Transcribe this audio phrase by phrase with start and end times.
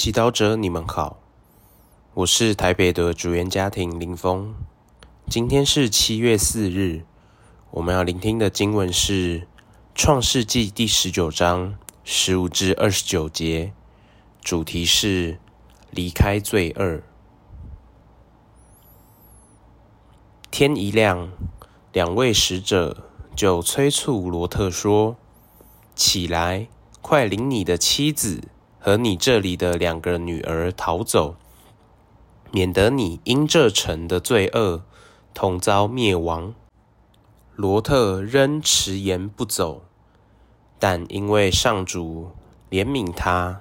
[0.00, 1.18] 祈祷者，你们好，
[2.14, 4.54] 我是台北的主言家庭林峰。
[5.28, 7.02] 今天是七月四日，
[7.72, 9.40] 我们要聆听的经文是
[9.96, 13.72] 《创世纪》第十九章十五至二十九节，
[14.40, 15.40] 主题是
[15.90, 17.02] 离开罪恶。
[20.52, 21.32] 天一亮，
[21.92, 25.16] 两位使者就催促罗特说
[25.96, 26.68] ：“起来，
[27.02, 28.44] 快领你的妻子。”
[28.88, 31.36] 和你这里的两个女儿逃走，
[32.50, 34.82] 免得你因这城的罪恶
[35.34, 36.54] 同遭灭亡。
[37.54, 39.82] 罗特仍迟延不走，
[40.78, 42.30] 但因为上主
[42.70, 43.60] 怜悯他，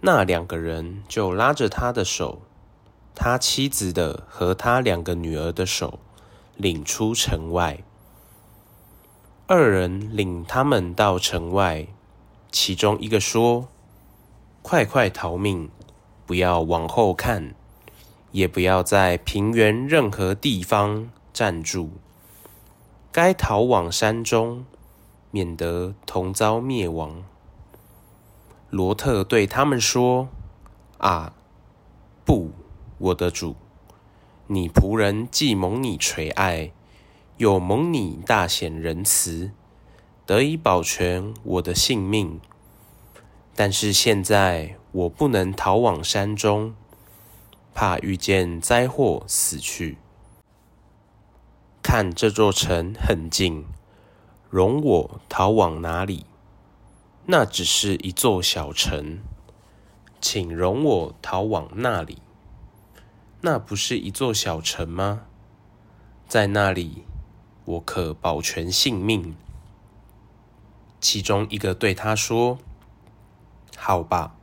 [0.00, 2.40] 那两个人就拉着他的手，
[3.14, 5.98] 他妻子的和他两个女儿的手，
[6.56, 7.84] 领出城外。
[9.46, 11.86] 二人领他们到城外，
[12.50, 13.68] 其中一个说。
[14.70, 15.70] 快快逃命！
[16.26, 17.54] 不要往后看，
[18.32, 21.92] 也不要在平原任何地方站住。
[23.10, 24.66] 该逃往山中，
[25.30, 27.24] 免得同遭灭亡。
[28.68, 30.28] 罗特对他们说
[31.00, 31.32] ：“啊，
[32.26, 32.50] 不，
[32.98, 33.56] 我的主，
[34.48, 36.72] 你仆人既蒙你垂爱，
[37.38, 39.50] 又蒙你大显仁慈，
[40.26, 42.38] 得以保全我的性命。”
[43.60, 46.76] 但是现在我不能逃往山中，
[47.74, 49.98] 怕遇见灾祸死去。
[51.82, 53.64] 看这座城很近，
[54.48, 56.24] 容我逃往哪里？
[57.26, 59.18] 那只是一座小城，
[60.20, 62.22] 请容我逃往那里。
[63.40, 65.22] 那不是一座小城吗？
[66.28, 67.02] 在那里
[67.64, 69.34] 我可保全性命。
[71.00, 72.60] 其中一个对他说。
[73.80, 74.34] 好吧，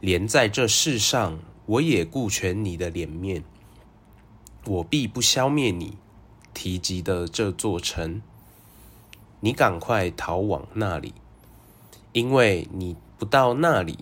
[0.00, 3.42] 连在这世上，我也顾全你的脸面，
[4.64, 5.98] 我必不消灭你
[6.54, 8.22] 提及的这座城。
[9.40, 11.12] 你赶快逃往那里，
[12.12, 13.98] 因为你不到那里，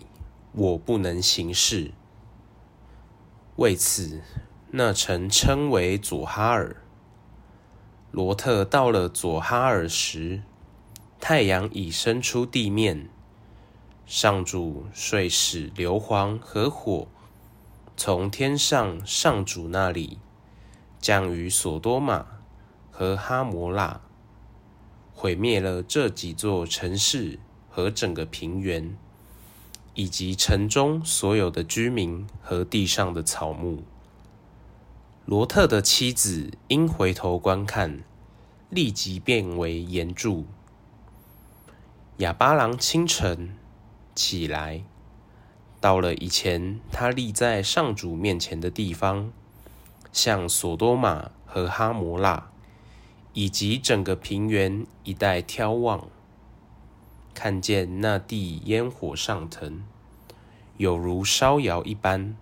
[0.53, 1.93] 我不能行事。
[3.57, 4.21] 为此，
[4.71, 6.77] 那城称为左哈尔。
[8.13, 10.43] 罗特到了左哈尔时，
[11.19, 13.09] 太阳已升出地面。
[14.13, 17.07] 上主遂使硫磺和火
[17.97, 20.19] 从天上上主那里
[20.99, 22.27] 降于所多玛
[22.91, 24.01] 和哈摩拉，
[25.15, 27.39] 毁灭了这几座城市
[27.69, 28.99] 和整个平原，
[29.95, 33.85] 以及城中所有的居民和地上的草木。
[35.25, 38.03] 罗特的妻子因回头观看，
[38.71, 40.47] 立即变为岩柱。
[42.17, 43.55] 亚巴郎清晨。
[44.15, 44.83] 起来，
[45.81, 49.33] 到了以前他立在上主面前的地方，
[50.13, 52.51] 向所多玛和哈摩拉
[53.33, 56.09] 以及整个平原一带眺望，
[57.33, 59.85] 看见那地烟火上腾，
[60.77, 62.37] 有如烧窑一般。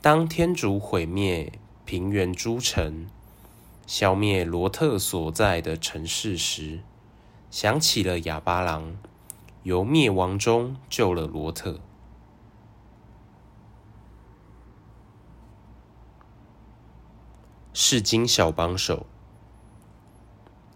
[0.00, 1.52] 当天主毁灭
[1.86, 3.06] 平原诸城，
[3.86, 6.80] 消灭罗特所在的城市时，
[7.50, 8.96] 想起了亚巴郎。
[9.64, 11.80] 由灭亡中救了罗特。
[17.72, 19.06] 释经小帮手，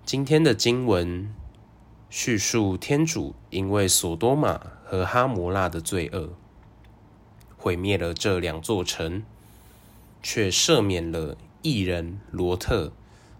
[0.07, 1.35] 今天的经文
[2.09, 6.31] 叙述天主因为所多玛和哈摩拉的罪恶，
[7.59, 9.23] 毁灭了这两座城，
[10.23, 12.93] 却赦免了异人罗特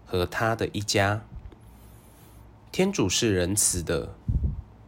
[0.05, 1.25] 和他的一家。
[2.71, 4.18] 天主是仁慈的。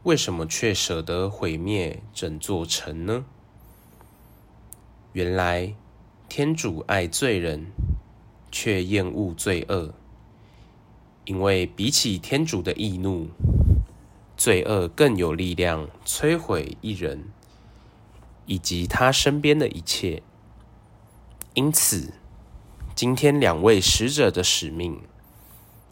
[0.03, 3.23] 为什么却舍得毁灭整座城呢？
[5.13, 5.75] 原来
[6.27, 7.67] 天主爱罪人，
[8.51, 9.93] 却厌恶罪恶，
[11.25, 13.27] 因为比起天主的易怒，
[14.35, 17.25] 罪恶更有力量摧毁一人
[18.47, 20.23] 以及他身边的一切。
[21.53, 22.15] 因此，
[22.95, 24.99] 今天两位使者的使命，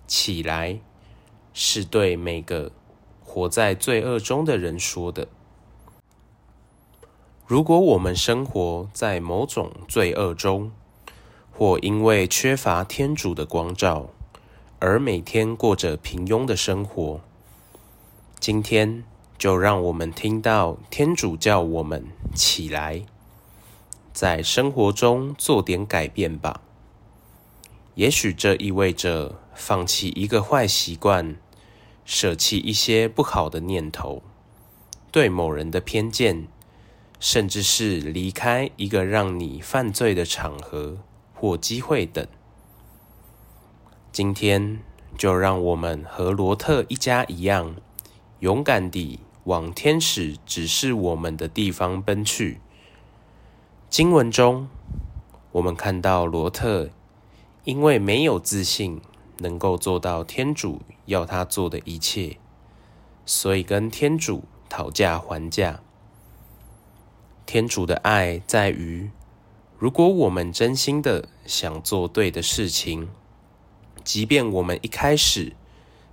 [0.07, 0.79] 起来，
[1.53, 2.71] 是对每个。
[3.29, 5.27] 活在罪恶中的人说的
[7.45, 10.71] ：“如果我们生活在某种罪恶中，
[11.51, 14.09] 或因为缺乏天主的光照
[14.79, 17.21] 而每天过着平庸的生活，
[18.39, 19.03] 今天
[19.37, 23.03] 就让我们听到天主叫我们起来，
[24.11, 26.61] 在生活中做点改变吧。
[27.93, 31.35] 也许这意味着放弃一个坏习惯。”
[32.11, 34.23] 舍弃一些不好的念头，
[35.11, 36.47] 对某人的偏见，
[37.19, 40.97] 甚至是离开一个让你犯罪的场合
[41.35, 42.27] 或机会等。
[44.11, 44.79] 今天
[45.19, 47.75] 就让我们和罗特一家一样，
[48.39, 52.59] 勇敢地往天使指示我们的地方奔去。
[53.87, 54.67] 经文中，
[55.51, 56.89] 我们看到罗特
[57.65, 58.99] 因为没有自信
[59.39, 62.37] 能够做到天主要他做的一切，
[63.25, 65.81] 所以跟天主讨价还价。
[67.45, 69.09] 天主的爱在于，
[69.77, 73.09] 如果我们真心的想做对的事情，
[74.03, 75.53] 即便我们一开始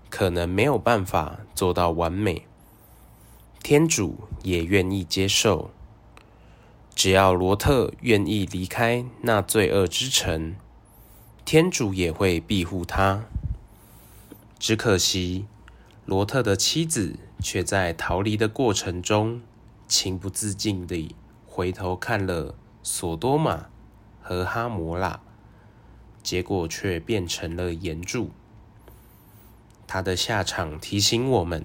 [0.09, 2.47] 可能没有办法做到完美，
[3.63, 5.71] 天主也愿意接受。
[6.95, 10.57] 只要罗特愿意离开那罪恶之城，
[11.47, 13.25] 天主也会庇护他。
[14.59, 15.47] 只可惜，
[16.05, 19.41] 罗特的妻子却在逃离的过程中，
[19.87, 21.15] 情不自禁地
[21.47, 23.67] 回头看了索多玛
[24.21, 25.21] 和哈摩拉。
[26.21, 28.33] 结果却变成了岩柱。
[29.87, 31.65] 他的下场提醒我们：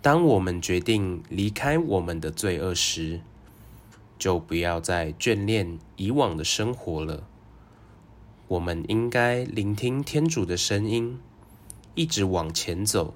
[0.00, 3.20] 当我们决定离开我们的罪恶时，
[4.18, 7.24] 就不要再眷恋以往的生活了。
[8.50, 11.20] 我们应该聆听天主的声音，
[11.94, 13.14] 一直往前走，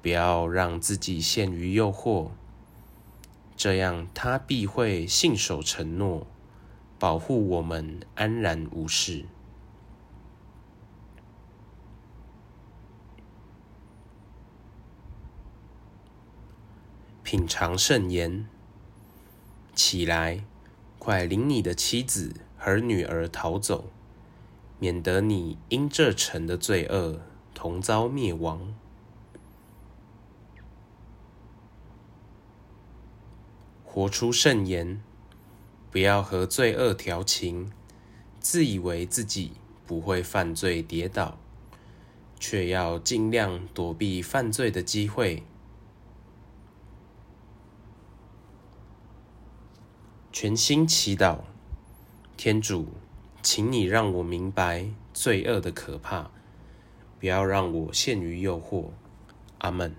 [0.00, 2.30] 不要让自己陷于诱惑。
[3.56, 6.28] 这样，他必会信守承诺，
[6.96, 9.24] 保护我们安然无事。
[17.24, 18.46] 品尝圣言，
[19.74, 20.44] 起来，
[21.00, 23.90] 快领你的妻子和女儿逃走，
[24.78, 27.20] 免得你因这城的罪恶
[27.54, 28.74] 同遭灭亡。
[33.84, 35.02] 活出圣言，
[35.90, 37.72] 不要和罪恶调情，
[38.38, 39.52] 自以为自己
[39.86, 41.38] 不会犯罪跌倒，
[42.38, 45.42] 却要尽量躲避犯罪的机会。
[50.30, 51.38] 全心祈祷，
[52.36, 52.88] 天主，
[53.48, 56.32] 请你让我明白罪恶的可怕，
[57.20, 58.86] 不要让我陷于诱惑。
[59.58, 59.94] 阿门。